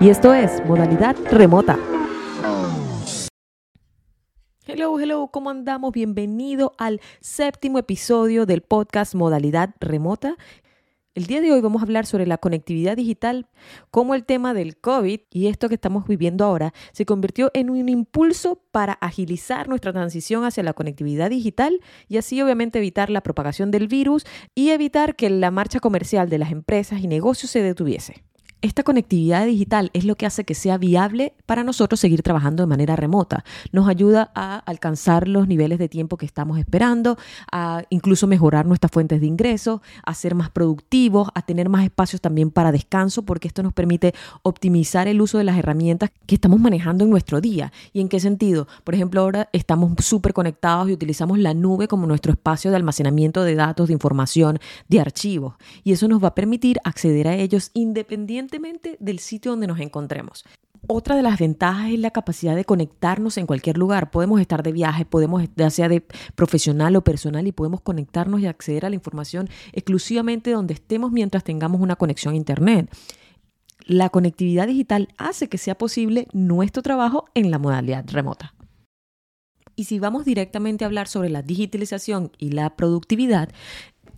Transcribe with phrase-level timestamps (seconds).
[0.00, 1.76] y esto es Modalidad Remota.
[4.66, 5.92] Hello, hello, ¿cómo andamos?
[5.92, 10.36] Bienvenido al séptimo episodio del podcast Modalidad Remota.
[11.14, 13.48] El día de hoy vamos a hablar sobre la conectividad digital,
[13.90, 17.88] cómo el tema del COVID y esto que estamos viviendo ahora se convirtió en un
[17.88, 23.72] impulso para agilizar nuestra transición hacia la conectividad digital y así obviamente evitar la propagación
[23.72, 28.22] del virus y evitar que la marcha comercial de las empresas y negocios se detuviese.
[28.60, 32.66] Esta conectividad digital es lo que hace que sea viable para nosotros seguir trabajando de
[32.66, 33.44] manera remota.
[33.70, 37.18] Nos ayuda a alcanzar los niveles de tiempo que estamos esperando,
[37.52, 42.20] a incluso mejorar nuestras fuentes de ingresos, a ser más productivos, a tener más espacios
[42.20, 46.58] también para descanso, porque esto nos permite optimizar el uso de las herramientas que estamos
[46.58, 47.72] manejando en nuestro día.
[47.92, 48.66] ¿Y en qué sentido?
[48.82, 53.44] Por ejemplo, ahora estamos súper conectados y utilizamos la nube como nuestro espacio de almacenamiento
[53.44, 55.54] de datos, de información, de archivos.
[55.84, 58.47] Y eso nos va a permitir acceder a ellos independientemente
[59.00, 60.44] del sitio donde nos encontremos.
[60.86, 64.10] Otra de las ventajas es la capacidad de conectarnos en cualquier lugar.
[64.10, 66.02] Podemos estar de viaje, podemos, ya sea de
[66.34, 71.44] profesional o personal, y podemos conectarnos y acceder a la información exclusivamente donde estemos mientras
[71.44, 72.90] tengamos una conexión a Internet.
[73.86, 78.54] La conectividad digital hace que sea posible nuestro trabajo en la modalidad remota.
[79.78, 83.50] Y si vamos directamente a hablar sobre la digitalización y la productividad,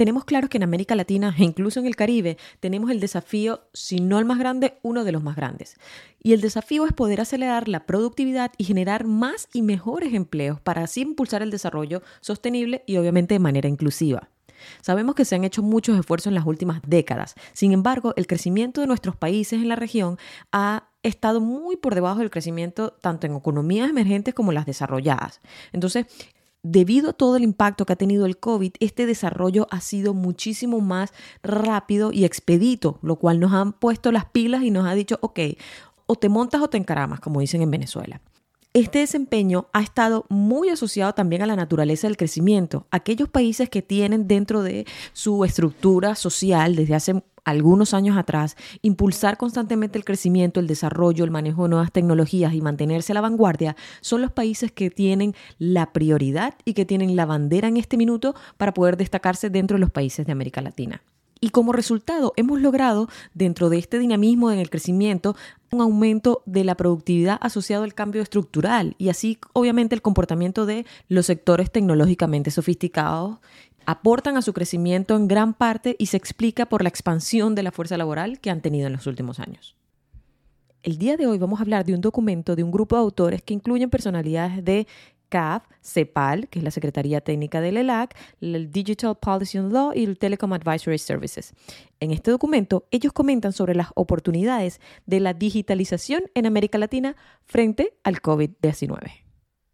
[0.01, 4.01] tenemos claro que en América Latina e incluso en el Caribe tenemos el desafío, si
[4.01, 5.77] no el más grande, uno de los más grandes.
[6.23, 10.85] Y el desafío es poder acelerar la productividad y generar más y mejores empleos para
[10.85, 14.31] así impulsar el desarrollo sostenible y obviamente de manera inclusiva.
[14.81, 17.35] Sabemos que se han hecho muchos esfuerzos en las últimas décadas.
[17.53, 20.17] Sin embargo, el crecimiento de nuestros países en la región
[20.51, 25.43] ha estado muy por debajo del crecimiento tanto en economías emergentes como las desarrolladas.
[25.75, 26.07] Entonces,
[26.63, 30.81] debido a todo el impacto que ha tenido el COVID, este desarrollo ha sido muchísimo
[30.81, 35.19] más rápido y expedito, lo cual nos han puesto las pilas y nos ha dicho,
[35.23, 35.41] ok,
[36.07, 38.21] o te montas o te encaramas, como dicen en Venezuela.
[38.73, 42.87] Este desempeño ha estado muy asociado también a la naturaleza del crecimiento.
[42.93, 49.39] Aquellos países que tienen dentro de su estructura social desde hace algunos años atrás, impulsar
[49.39, 53.75] constantemente el crecimiento, el desarrollo, el manejo de nuevas tecnologías y mantenerse a la vanguardia,
[54.03, 58.37] son los países que tienen la prioridad y que tienen la bandera en este minuto
[58.57, 61.03] para poder destacarse dentro de los países de América Latina.
[61.43, 65.35] Y como resultado, hemos logrado, dentro de este dinamismo en el crecimiento,
[65.73, 70.85] un aumento de la productividad asociado al cambio estructural y así, obviamente, el comportamiento de
[71.09, 73.39] los sectores tecnológicamente sofisticados
[73.87, 77.73] aportan a su crecimiento en gran parte y se explica por la expansión de la
[77.73, 79.77] fuerza laboral que han tenido en los últimos años.
[80.83, 83.43] El día de hoy vamos a hablar de un documento de un grupo de autores
[83.43, 84.87] que incluyen personalidades de
[85.31, 90.05] CAF, CEPAL, que es la Secretaría Técnica del ELAC, el Digital Policy and Law y
[90.05, 91.55] el Telecom Advisory Services.
[92.01, 97.95] En este documento, ellos comentan sobre las oportunidades de la digitalización en América Latina frente
[98.05, 99.30] al COVID-19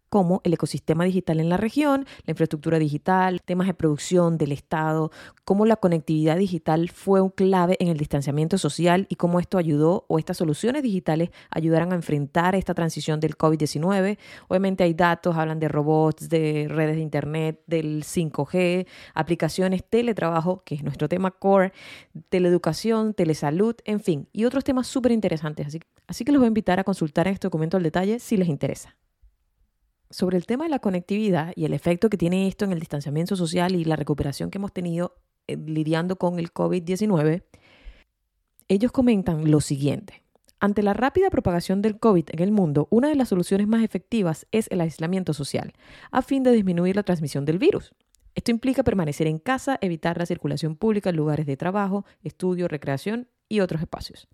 [0.09, 5.11] como el ecosistema digital en la región, la infraestructura digital, temas de producción del Estado,
[5.43, 10.05] cómo la conectividad digital fue un clave en el distanciamiento social y cómo esto ayudó
[10.07, 14.17] o estas soluciones digitales ayudaron a enfrentar esta transición del COVID-19.
[14.47, 20.75] Obviamente hay datos, hablan de robots, de redes de Internet, del 5G, aplicaciones, teletrabajo, que
[20.75, 21.73] es nuestro tema core,
[22.29, 25.67] teleeducación, telesalud, en fin, y otros temas súper interesantes.
[25.67, 28.47] Así, así que los voy a invitar a consultar este documento al detalle si les
[28.47, 28.95] interesa
[30.09, 33.35] sobre el tema de la conectividad y el efecto que tiene esto en el distanciamiento
[33.35, 35.15] social y la recuperación que hemos tenido
[35.47, 37.43] eh, lidiando con el COVID-19,
[38.67, 40.23] ellos comentan lo siguiente.
[40.59, 44.47] Ante la rápida propagación del COVID en el mundo, una de las soluciones más efectivas
[44.51, 45.73] es el aislamiento social,
[46.11, 47.93] a fin de disminuir la transmisión del virus.
[48.33, 53.27] Esto implica permanecer en casa, evitar la circulación pública en lugares de trabajo, estudio, recreación
[53.47, 54.27] y otros espacios.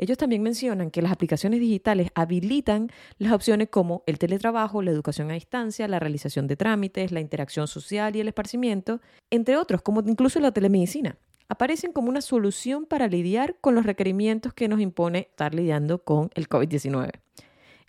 [0.00, 2.88] Ellos también mencionan que las aplicaciones digitales habilitan
[3.18, 7.68] las opciones como el teletrabajo, la educación a distancia, la realización de trámites, la interacción
[7.68, 11.18] social y el esparcimiento, entre otros, como incluso la telemedicina.
[11.50, 16.30] Aparecen como una solución para lidiar con los requerimientos que nos impone estar lidiando con
[16.34, 17.10] el COVID-19.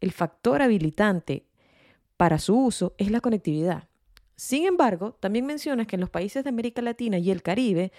[0.02, 1.46] El factor habilitante
[2.18, 3.88] para su uso es la conectividad.
[4.42, 7.92] Sin embargo, también mencionas que en los países de América Latina y el Caribe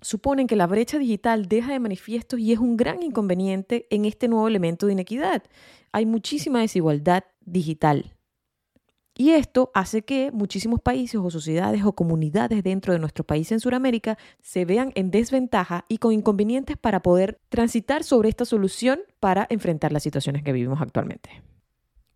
[0.00, 4.28] suponen que la brecha digital deja de manifiesto y es un gran inconveniente en este
[4.28, 5.42] nuevo elemento de inequidad.
[5.92, 8.14] Hay muchísima desigualdad digital.
[9.20, 13.58] Y esto hace que muchísimos países o sociedades o comunidades dentro de nuestro país en
[13.58, 19.48] Sudamérica se vean en desventaja y con inconvenientes para poder transitar sobre esta solución para
[19.50, 21.42] enfrentar las situaciones que vivimos actualmente.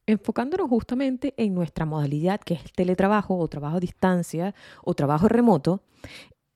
[0.06, 4.54] Enfocándonos justamente en nuestra modalidad, que es el teletrabajo o trabajo a distancia
[4.84, 5.82] o trabajo remoto,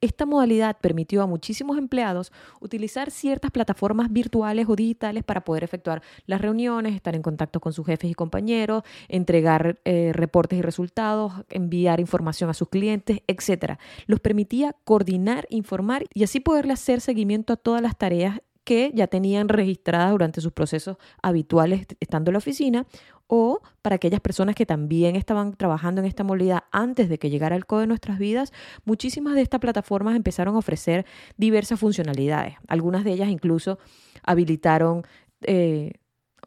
[0.00, 6.02] Esta modalidad permitió a muchísimos empleados utilizar ciertas plataformas virtuales o digitales para poder efectuar
[6.26, 11.32] las reuniones, estar en contacto con sus jefes y compañeros, entregar eh, reportes y resultados,
[11.48, 13.78] enviar información a sus clientes, etc.
[14.06, 19.06] Los permitía coordinar, informar y así poderle hacer seguimiento a todas las tareas que ya
[19.06, 22.84] tenían registradas durante sus procesos habituales estando en la oficina
[23.26, 27.56] o para aquellas personas que también estaban trabajando en esta modalidad antes de que llegara
[27.56, 28.52] el código de nuestras vidas,
[28.84, 31.06] muchísimas de estas plataformas empezaron a ofrecer
[31.36, 32.56] diversas funcionalidades.
[32.68, 33.78] Algunas de ellas incluso
[34.22, 35.02] habilitaron,
[35.42, 35.92] eh,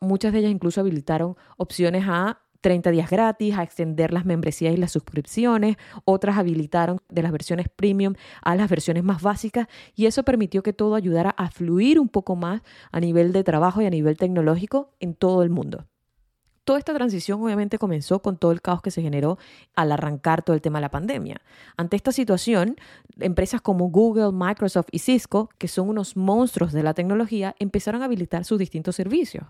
[0.02, 4.78] muchas de ellas incluso habilitaron opciones a 30 días gratis, a extender las membresías y
[4.78, 10.24] las suscripciones, otras habilitaron de las versiones premium a las versiones más básicas y eso
[10.24, 12.62] permitió que todo ayudara a fluir un poco más
[12.92, 15.86] a nivel de trabajo y a nivel tecnológico en todo el mundo.
[16.69, 19.39] Toda esta transición obviamente comenzó con todo el caos que se generó
[19.75, 21.42] al arrancar todo el tema de la pandemia.
[21.77, 22.75] Ante esta situación,
[23.19, 28.06] empresas como Google, Microsoft y Cisco, que son unos monstruos de la tecnología, empezaron a
[28.06, 29.48] habilitar sus distintos servicios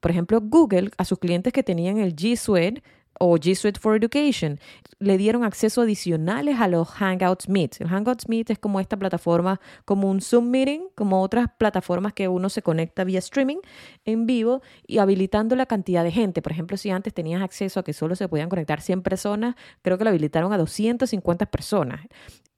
[0.00, 2.82] por ejemplo, Google a sus clientes que tenían el G Suite
[3.18, 4.58] o G Suite for Education,
[4.98, 7.80] le dieron acceso adicionales a los Hangouts Meet.
[7.80, 12.28] El Hangouts Meet es como esta plataforma, como un Zoom Meeting, como otras plataformas que
[12.28, 13.58] uno se conecta vía streaming
[14.04, 16.42] en vivo y habilitando la cantidad de gente.
[16.42, 19.98] Por ejemplo, si antes tenías acceso a que solo se podían conectar 100 personas, creo
[19.98, 22.00] que lo habilitaron a 250 personas.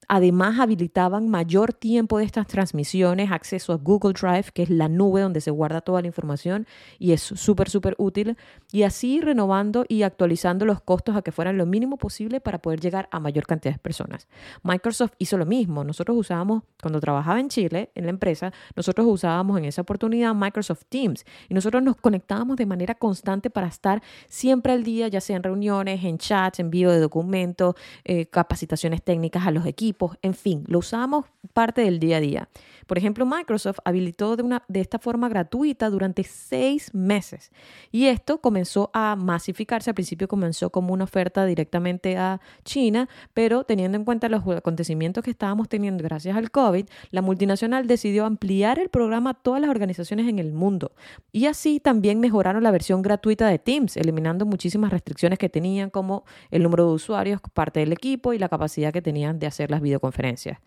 [0.07, 5.21] Además, habilitaban mayor tiempo de estas transmisiones, acceso a Google Drive, que es la nube
[5.21, 6.67] donde se guarda toda la información
[6.99, 8.35] y es súper, súper útil.
[8.71, 12.81] Y así renovando y actualizando los costos a que fueran lo mínimo posible para poder
[12.81, 14.27] llegar a mayor cantidad de personas.
[14.63, 15.83] Microsoft hizo lo mismo.
[15.83, 20.83] Nosotros usábamos, cuando trabajaba en Chile, en la empresa, nosotros usábamos en esa oportunidad Microsoft
[20.89, 25.37] Teams y nosotros nos conectábamos de manera constante para estar siempre al día, ya sea
[25.37, 29.90] en reuniones, en chats, envío de documentos, eh, capacitaciones técnicas a los equipos
[30.21, 32.49] en fin, lo usamos parte del día a día.
[32.87, 37.51] Por ejemplo, Microsoft habilitó de, esta forma gratuita durante seis meses
[37.91, 39.89] y esto comenzó a masificarse.
[39.89, 45.23] Al principio comenzó como una oferta directamente a China, pero teniendo en cuenta los acontecimientos
[45.23, 49.69] que estábamos teniendo gracias al COVID, la multinacional decidió ampliar el programa a todas las
[49.69, 50.91] organizaciones en el mundo
[51.31, 56.25] y así también mejoraron la versión gratuita de Teams, eliminando muchísimas restricciones que tenían como
[56.49, 59.81] el número de usuarios, parte del equipo y la capacidad que tenían de hacer las
[59.81, 60.59] videoconferencias.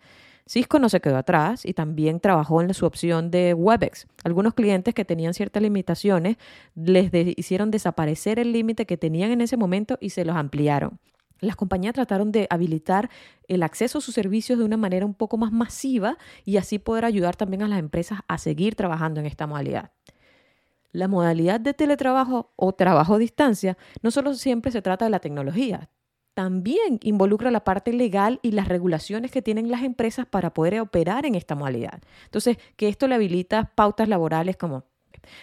[0.47, 4.05] Cisco no se quedó atrás y también trabajó en su opción de WebEx.
[4.23, 6.37] Algunos clientes que tenían ciertas limitaciones
[6.75, 10.99] les hicieron desaparecer el límite que tenían en ese momento y se los ampliaron.
[11.39, 13.09] Las compañías trataron de habilitar
[13.47, 17.05] el acceso a sus servicios de una manera un poco más masiva y así poder
[17.05, 19.91] ayudar también a las empresas a seguir trabajando en esta modalidad.
[20.91, 25.19] La modalidad de teletrabajo o trabajo a distancia no solo siempre se trata de la
[25.19, 25.89] tecnología,
[26.35, 31.25] también involucra la parte legal y las regulaciones que tienen las empresas para poder operar
[31.25, 32.01] en esta modalidad.
[32.25, 34.83] Entonces, que esto le habilita pautas laborales como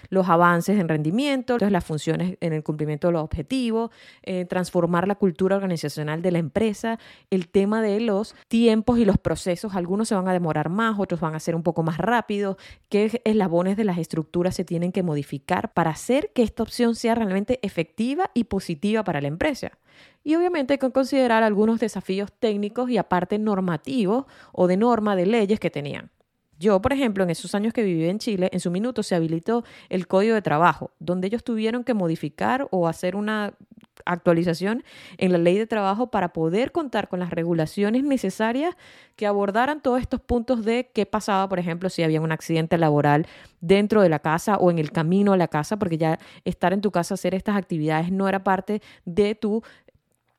[0.08, 3.90] los avances en rendimiento, las funciones en el cumplimiento de los objetivos,
[4.22, 6.98] eh, transformar la cultura organizacional de la empresa,
[7.30, 11.20] el tema de los tiempos y los procesos, algunos se van a demorar más, otros
[11.20, 12.56] van a ser un poco más rápidos,
[12.88, 17.14] qué eslabones de las estructuras se tienen que modificar para hacer que esta opción sea
[17.14, 19.72] realmente efectiva y positiva para la empresa.
[20.24, 25.26] Y obviamente hay que considerar algunos desafíos técnicos y aparte normativos o de norma de
[25.26, 26.10] leyes que tenían.
[26.62, 29.64] Yo, por ejemplo, en esos años que viví en Chile, en su minuto se habilitó
[29.88, 33.54] el código de trabajo, donde ellos tuvieron que modificar o hacer una
[34.04, 34.84] actualización
[35.18, 38.76] en la ley de trabajo para poder contar con las regulaciones necesarias
[39.16, 43.26] que abordaran todos estos puntos de qué pasaba, por ejemplo, si había un accidente laboral
[43.60, 46.80] dentro de la casa o en el camino a la casa, porque ya estar en
[46.80, 49.64] tu casa, hacer estas actividades no era parte de tu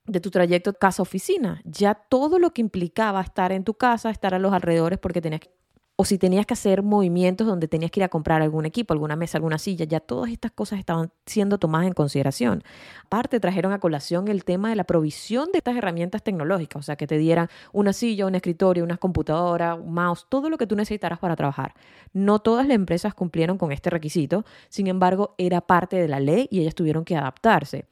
[0.06, 1.62] de tu trayecto casa-oficina.
[1.66, 5.42] Ya todo lo que implicaba estar en tu casa, estar a los alrededores porque tenías
[5.42, 5.63] que
[5.96, 9.16] o si tenías que hacer movimientos donde tenías que ir a comprar algún equipo, alguna
[9.16, 12.64] mesa, alguna silla, ya todas estas cosas estaban siendo tomadas en consideración.
[13.06, 16.96] Aparte, trajeron a colación el tema de la provisión de estas herramientas tecnológicas, o sea,
[16.96, 20.76] que te dieran una silla, un escritorio, una computadora, un mouse, todo lo que tú
[20.76, 21.76] necesitaras para trabajar.
[22.12, 26.48] No todas las empresas cumplieron con este requisito, sin embargo, era parte de la ley
[26.50, 27.86] y ellas tuvieron que adaptarse.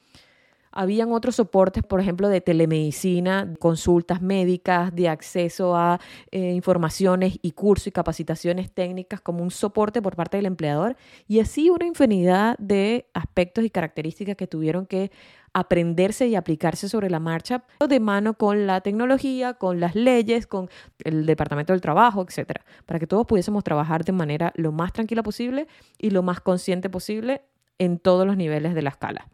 [0.71, 5.99] Habían otros soportes, por ejemplo, de telemedicina, consultas médicas, de acceso a
[6.31, 10.95] eh, informaciones y cursos y capacitaciones técnicas como un soporte por parte del empleador
[11.27, 15.11] y así una infinidad de aspectos y características que tuvieron que
[15.53, 20.69] aprenderse y aplicarse sobre la marcha de mano con la tecnología, con las leyes, con
[21.03, 25.23] el Departamento del Trabajo, etcétera, para que todos pudiésemos trabajar de manera lo más tranquila
[25.23, 27.41] posible y lo más consciente posible
[27.79, 29.27] en todos los niveles de la escala.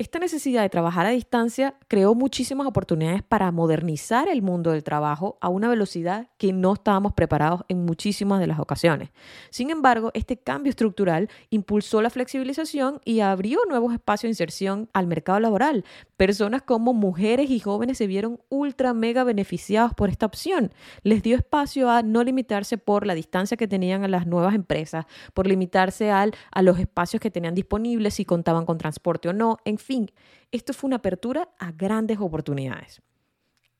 [0.00, 5.36] Esta necesidad de trabajar a distancia creó muchísimas oportunidades para modernizar el mundo del trabajo
[5.42, 9.10] a una velocidad que no estábamos preparados en muchísimas de las ocasiones.
[9.50, 15.06] Sin embargo, este cambio estructural impulsó la flexibilización y abrió nuevos espacios de inserción al
[15.06, 15.84] mercado laboral.
[16.16, 20.72] Personas como mujeres y jóvenes se vieron ultra mega beneficiados por esta opción.
[21.02, 25.04] Les dio espacio a no limitarse por la distancia que tenían a las nuevas empresas,
[25.34, 29.58] por limitarse al, a los espacios que tenían disponibles, si contaban con transporte o no,
[30.50, 33.02] esto fue una apertura a grandes oportunidades.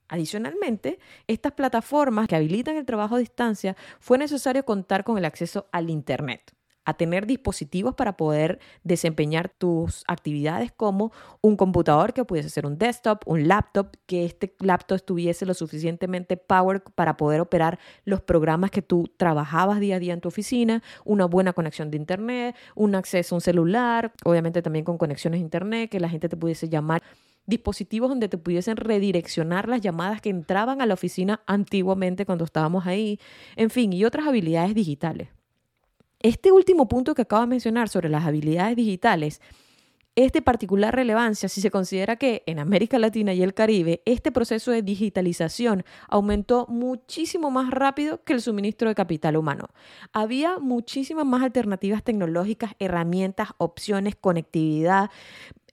[0.09, 5.69] Adicionalmente, estas plataformas que habilitan el trabajo a distancia fue necesario contar con el acceso
[5.71, 12.51] al Internet a tener dispositivos para poder desempeñar tus actividades como un computador que pudiese
[12.51, 17.79] ser un desktop, un laptop, que este laptop estuviese lo suficientemente power para poder operar
[18.05, 21.97] los programas que tú trabajabas día a día en tu oficina, una buena conexión de
[21.97, 26.29] internet, un acceso a un celular, obviamente también con conexiones a internet, que la gente
[26.29, 27.03] te pudiese llamar
[27.47, 32.87] dispositivos donde te pudiesen redireccionar las llamadas que entraban a la oficina antiguamente cuando estábamos
[32.87, 33.19] ahí,
[33.57, 35.29] en fin, y otras habilidades digitales.
[36.23, 39.41] Este último punto que acabo de mencionar sobre las habilidades digitales
[40.17, 44.31] es de particular relevancia si se considera que en América Latina y el Caribe este
[44.31, 49.69] proceso de digitalización aumentó muchísimo más rápido que el suministro de capital humano.
[50.13, 55.11] Había muchísimas más alternativas tecnológicas, herramientas, opciones, conectividad,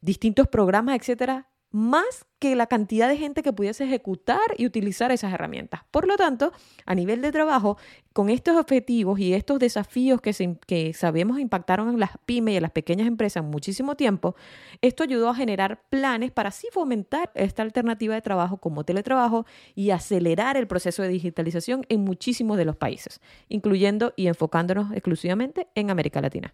[0.01, 5.33] distintos programas, etcétera, más que la cantidad de gente que pudiese ejecutar y utilizar esas
[5.33, 5.81] herramientas.
[5.91, 6.51] Por lo tanto,
[6.85, 7.77] a nivel de trabajo,
[8.13, 12.63] con estos objetivos y estos desafíos que, que sabemos impactaron en las pymes y en
[12.63, 14.35] las pequeñas empresas muchísimo tiempo,
[14.81, 19.91] esto ayudó a generar planes para así fomentar esta alternativa de trabajo como teletrabajo y
[19.91, 25.89] acelerar el proceso de digitalización en muchísimos de los países, incluyendo y enfocándonos exclusivamente en
[25.89, 26.53] América Latina.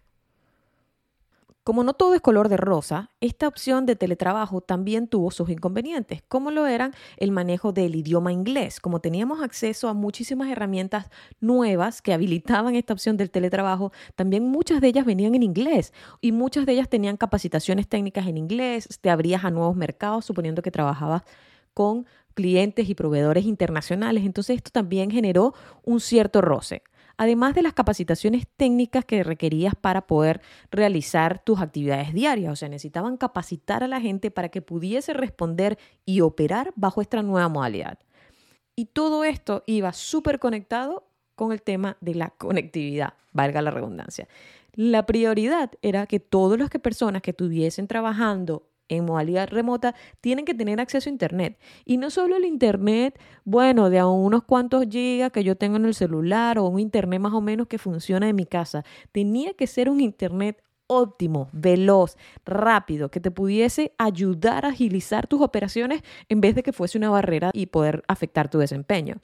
[1.64, 6.22] Como no todo es color de rosa, esta opción de teletrabajo también tuvo sus inconvenientes,
[6.28, 8.80] como lo eran el manejo del idioma inglés.
[8.80, 11.06] Como teníamos acceso a muchísimas herramientas
[11.40, 16.32] nuevas que habilitaban esta opción del teletrabajo, también muchas de ellas venían en inglés y
[16.32, 20.70] muchas de ellas tenían capacitaciones técnicas en inglés, te abrías a nuevos mercados suponiendo que
[20.70, 21.22] trabajabas
[21.72, 22.04] con
[22.34, 24.26] clientes y proveedores internacionales.
[24.26, 26.82] Entonces esto también generó un cierto roce
[27.16, 30.40] además de las capacitaciones técnicas que requerías para poder
[30.70, 32.52] realizar tus actividades diarias.
[32.52, 37.22] O sea, necesitaban capacitar a la gente para que pudiese responder y operar bajo esta
[37.22, 37.98] nueva modalidad.
[38.76, 44.28] Y todo esto iba súper conectado con el tema de la conectividad, valga la redundancia.
[44.72, 50.54] La prioridad era que todas las personas que estuviesen trabajando en modalidad remota tienen que
[50.54, 51.58] tener acceso a Internet.
[51.84, 55.86] Y no solo el Internet, bueno, de a unos cuantos gigas que yo tengo en
[55.86, 58.84] el celular o un Internet más o menos que funciona en mi casa.
[59.12, 65.40] Tenía que ser un Internet óptimo, veloz, rápido, que te pudiese ayudar a agilizar tus
[65.40, 69.16] operaciones en vez de que fuese una barrera y poder afectar tu desempeño.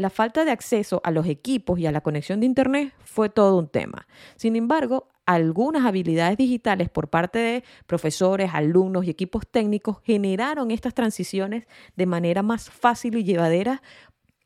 [0.00, 3.58] La falta de acceso a los equipos y a la conexión de Internet fue todo
[3.58, 4.06] un tema.
[4.36, 10.94] Sin embargo, algunas habilidades digitales por parte de profesores, alumnos y equipos técnicos generaron estas
[10.94, 11.66] transiciones
[11.96, 13.82] de manera más fácil y llevadera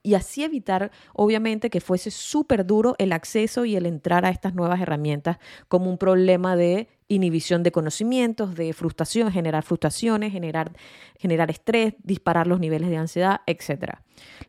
[0.05, 4.55] y así evitar, obviamente, que fuese súper duro el acceso y el entrar a estas
[4.55, 10.73] nuevas herramientas como un problema de inhibición de conocimientos, de frustración, generar frustraciones, generar,
[11.19, 13.95] generar estrés, disparar los niveles de ansiedad, etc.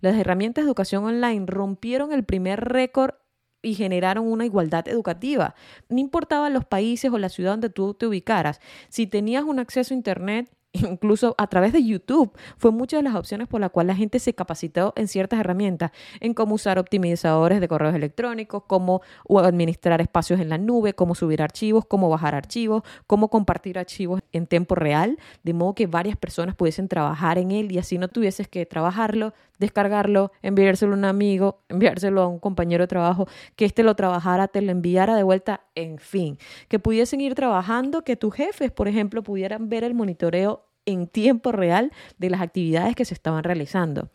[0.02, 3.16] Las herramientas de educación online rompieron el primer récord
[3.62, 5.56] y generaron una igualdad educativa.
[5.88, 8.60] No importaba los países o la ciudad donde tú te ubicaras,
[8.90, 13.16] si tenías un acceso a Internet incluso a través de YouTube, fue muchas de las
[13.16, 17.60] opciones por las cuales la gente se capacitó en ciertas herramientas, en cómo usar optimizadores
[17.60, 19.02] de correos electrónicos, cómo
[19.44, 24.48] administrar espacios en la nube, cómo subir archivos, cómo bajar archivos, cómo compartir archivos en
[24.48, 28.48] tiempo real, de modo que varias personas pudiesen trabajar en él y así no tuvieses
[28.48, 33.84] que trabajarlo, descargarlo, enviárselo a un amigo, enviárselo a un compañero de trabajo, que éste
[33.84, 38.34] lo trabajara, te lo enviara de vuelta, en fin, que pudiesen ir trabajando, que tus
[38.34, 43.14] jefes, por ejemplo, pudieran ver el monitoreo en tiempo real de las actividades que se
[43.14, 44.10] estaban realizando.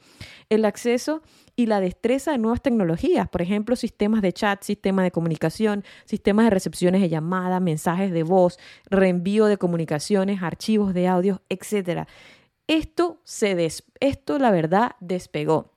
[0.48, 1.22] El acceso
[1.56, 6.46] y la destreza de nuevas tecnologías, por ejemplo, sistemas de chat, sistemas de comunicación, sistemas
[6.46, 12.06] de recepciones de llamadas, mensajes de voz, reenvío de comunicaciones, archivos de audio, etc.
[12.70, 15.72] Esto, se esto la verdad, despegó.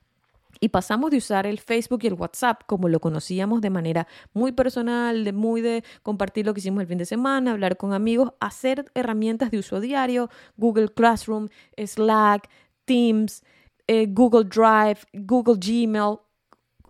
[0.59, 4.51] Y pasamos de usar el Facebook y el WhatsApp como lo conocíamos de manera muy
[4.51, 8.33] personal, de muy de compartir lo que hicimos el fin de semana, hablar con amigos,
[8.39, 12.47] hacer herramientas de uso diario, Google Classroom, Slack,
[12.85, 13.43] Teams,
[13.87, 16.19] eh, Google Drive, Google Gmail,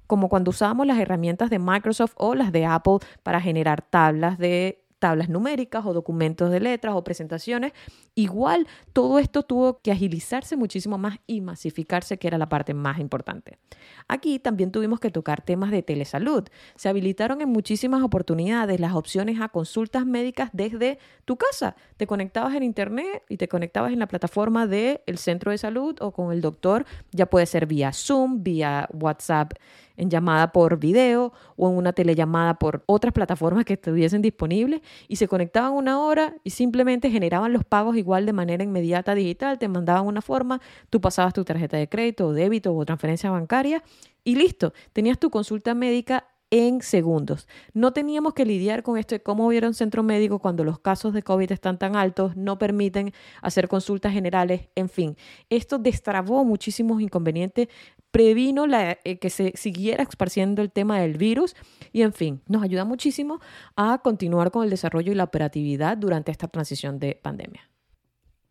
[0.05, 4.82] como cuando usábamos las herramientas de Microsoft o las de Apple para generar tablas de
[5.03, 7.73] tablas numéricas o documentos de letras o presentaciones.
[8.15, 12.99] Igual todo esto tuvo que agilizarse muchísimo más y masificarse, que era la parte más
[12.99, 13.59] importante.
[14.07, 16.45] Aquí también tuvimos que tocar temas de telesalud.
[16.77, 21.75] Se habilitaron en muchísimas oportunidades las opciones a consultas médicas desde tu casa.
[21.97, 26.13] Te conectabas en internet y te conectabas en la plataforma del centro de salud o
[26.13, 26.85] con el doctor.
[27.11, 29.51] Ya puede ser vía Zoom, vía WhatsApp
[29.97, 35.17] en llamada por video o en una telellamada por otras plataformas que estuviesen disponibles y
[35.17, 39.67] se conectaban una hora y simplemente generaban los pagos igual de manera inmediata digital, te
[39.67, 43.83] mandaban una forma, tú pasabas tu tarjeta de crédito o débito o transferencia bancaria
[44.23, 47.47] y listo, tenías tu consulta médica en segundos.
[47.73, 51.11] No teníamos que lidiar con esto de cómo hubiera un centro médico cuando los casos
[51.11, 55.17] de COVID están tan altos, no permiten hacer consultas generales, en fin.
[55.49, 57.69] Esto destrabó muchísimos inconvenientes,
[58.13, 61.55] previno la, eh, que se siguiera esparciendo el tema del virus
[61.91, 63.39] y, en fin, nos ayuda muchísimo
[63.75, 67.72] a continuar con el desarrollo y la operatividad durante esta transición de pandemia.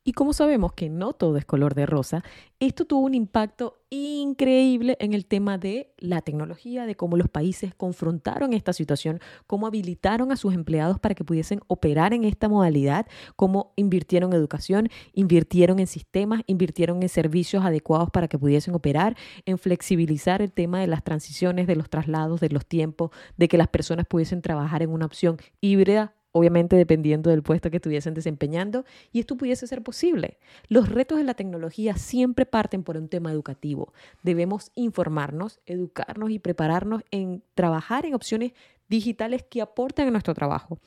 [0.05, 2.25] Y como sabemos que no todo es color de rosa,
[2.59, 7.73] esto tuvo un impacto increíble en el tema de la tecnología, de cómo los países
[7.77, 13.07] confrontaron esta situación, cómo habilitaron a sus empleados para que pudiesen operar en esta modalidad,
[13.37, 19.17] cómo invirtieron en educación, invirtieron en sistemas, invirtieron en servicios adecuados para que pudiesen operar,
[19.47, 23.57] en flexibilizar el tema de las transiciones, de los traslados, de los tiempos, de que
[23.57, 28.85] las personas pudiesen trabajar en una opción híbrida obviamente dependiendo del puesto que estuviesen desempeñando,
[29.13, 30.39] y esto pudiese ser posible.
[30.69, 33.93] Los retos de la tecnología siempre parten por un tema educativo.
[34.23, 38.53] Debemos informarnos, educarnos y prepararnos en trabajar en opciones
[38.89, 40.79] digitales que aporten a nuestro trabajo.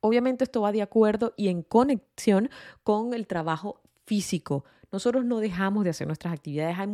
[0.00, 2.50] Obviamente esto va de acuerdo y en conexión
[2.82, 4.64] con el trabajo físico.
[4.90, 6.76] Nosotros no dejamos de hacer nuestras actividades.
[6.78, 6.88] Hay,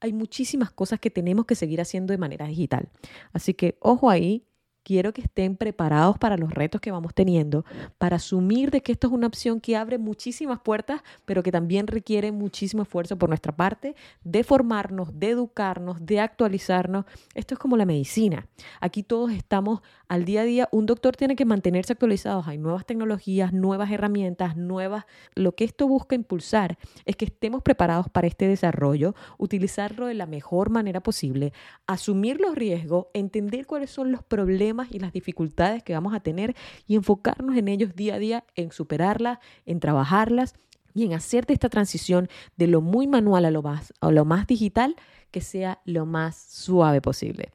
[0.00, 2.88] hay muchísimas cosas que tenemos que seguir haciendo de manera digital.
[3.32, 4.44] Así que ojo ahí,
[4.88, 7.66] quiero que estén preparados para los retos que vamos teniendo,
[7.98, 11.86] para asumir de que esto es una opción que abre muchísimas puertas, pero que también
[11.86, 17.04] requiere muchísimo esfuerzo por nuestra parte de formarnos, de educarnos, de actualizarnos.
[17.34, 18.48] Esto es como la medicina.
[18.80, 20.68] Aquí todos estamos al día a día.
[20.72, 22.42] Un doctor tiene que mantenerse actualizado.
[22.46, 25.04] Hay nuevas tecnologías, nuevas herramientas, nuevas.
[25.34, 30.24] Lo que esto busca impulsar es que estemos preparados para este desarrollo, utilizarlo de la
[30.24, 31.52] mejor manera posible,
[31.86, 36.54] asumir los riesgos, entender cuáles son los problemas y las dificultades que vamos a tener
[36.86, 40.54] y enfocarnos en ellos día a día, en superarlas, en trabajarlas
[40.94, 44.24] y en hacer de esta transición de lo muy manual a lo más, a lo
[44.24, 44.96] más digital
[45.30, 47.52] que sea lo más suave posible.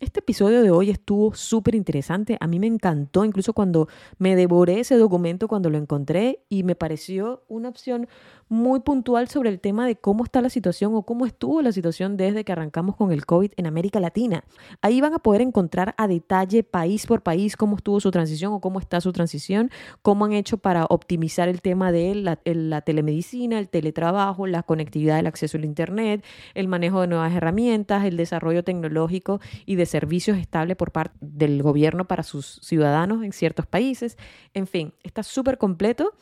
[0.00, 4.78] Este episodio de hoy estuvo súper interesante, a mí me encantó, incluso cuando me devoré
[4.78, 8.06] ese documento, cuando lo encontré y me pareció una opción
[8.48, 12.16] muy puntual sobre el tema de cómo está la situación o cómo estuvo la situación
[12.16, 14.44] desde que arrancamos con el COVID en América Latina.
[14.82, 18.60] Ahí van a poder encontrar a detalle país por país cómo estuvo su transición o
[18.60, 19.68] cómo está su transición,
[20.02, 25.18] cómo han hecho para optimizar el tema de la, la telemedicina, el teletrabajo, la conectividad,
[25.18, 30.38] el acceso al Internet, el manejo de nuevas herramientas, el desarrollo tecnológico y de servicios
[30.38, 34.16] estables por parte del gobierno para sus ciudadanos en ciertos países.
[34.54, 36.12] En fin, está súper completo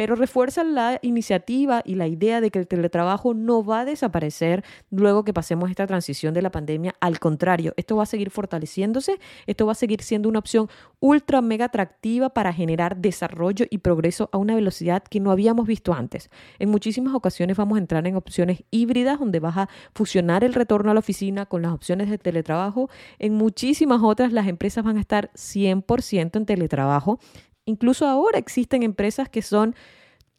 [0.00, 4.64] pero refuerzan la iniciativa y la idea de que el teletrabajo no va a desaparecer
[4.90, 6.94] luego que pasemos esta transición de la pandemia.
[7.00, 11.42] Al contrario, esto va a seguir fortaleciéndose, esto va a seguir siendo una opción ultra
[11.42, 16.30] mega atractiva para generar desarrollo y progreso a una velocidad que no habíamos visto antes.
[16.58, 20.92] En muchísimas ocasiones vamos a entrar en opciones híbridas donde vas a fusionar el retorno
[20.92, 22.88] a la oficina con las opciones de teletrabajo.
[23.18, 27.20] En muchísimas otras las empresas van a estar 100% en teletrabajo
[27.70, 29.76] Incluso ahora existen empresas que son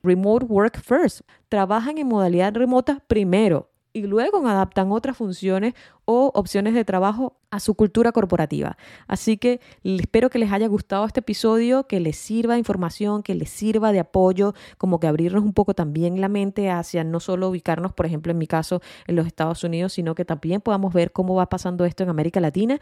[0.03, 6.73] remote work first, trabajan en modalidad remota primero y luego adaptan otras funciones o opciones
[6.73, 8.75] de trabajo a su cultura corporativa.
[9.07, 13.49] Así que espero que les haya gustado este episodio, que les sirva información, que les
[13.49, 17.93] sirva de apoyo, como que abrirnos un poco también la mente hacia no solo ubicarnos,
[17.93, 21.33] por ejemplo, en mi caso, en los Estados Unidos, sino que también podamos ver cómo
[21.35, 22.77] va pasando esto en América Latina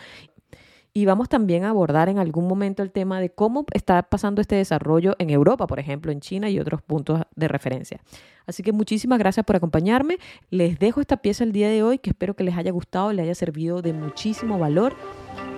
[0.94, 4.56] y vamos también a abordar en algún momento el tema de cómo está pasando este
[4.56, 8.02] desarrollo en Europa, por ejemplo, en China y otros puntos de referencia.
[8.48, 10.18] Así que muchísimas gracias por acompañarme.
[10.50, 13.24] Les dejo esta pieza el día de hoy que espero que les haya gustado, les
[13.24, 14.96] haya servido de muchísimo valor.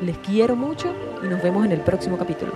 [0.02, 2.52] Les quiero mucho y nos vemos en el próximo capítulo.